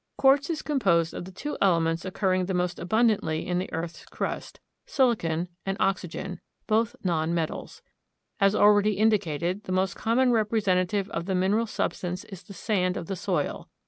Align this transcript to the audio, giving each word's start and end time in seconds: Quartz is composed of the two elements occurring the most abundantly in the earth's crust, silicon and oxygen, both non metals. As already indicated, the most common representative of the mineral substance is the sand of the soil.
Quartz 0.17 0.49
is 0.49 0.63
composed 0.63 1.13
of 1.13 1.25
the 1.25 1.31
two 1.31 1.55
elements 1.61 2.05
occurring 2.05 2.47
the 2.47 2.55
most 2.55 2.79
abundantly 2.79 3.45
in 3.45 3.59
the 3.59 3.71
earth's 3.71 4.03
crust, 4.07 4.59
silicon 4.87 5.47
and 5.63 5.77
oxygen, 5.79 6.41
both 6.65 6.95
non 7.03 7.35
metals. 7.35 7.83
As 8.39 8.55
already 8.55 8.93
indicated, 8.93 9.65
the 9.65 9.71
most 9.73 9.95
common 9.95 10.31
representative 10.31 11.07
of 11.11 11.27
the 11.27 11.35
mineral 11.35 11.67
substance 11.67 12.23
is 12.23 12.41
the 12.41 12.53
sand 12.55 12.97
of 12.97 13.05
the 13.05 13.15
soil. 13.15 13.69